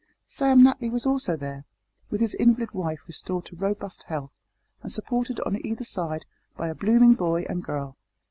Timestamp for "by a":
6.57-6.73